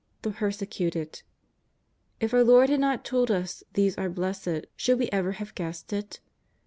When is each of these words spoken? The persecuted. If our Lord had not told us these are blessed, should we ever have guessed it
The 0.23 0.31
persecuted. 0.31 1.21
If 2.19 2.33
our 2.33 2.43
Lord 2.43 2.69
had 2.71 2.79
not 2.79 3.05
told 3.05 3.29
us 3.29 3.63
these 3.73 3.95
are 3.99 4.09
blessed, 4.09 4.65
should 4.75 4.97
we 4.97 5.11
ever 5.11 5.33
have 5.33 5.53
guessed 5.53 5.93
it 5.93 6.19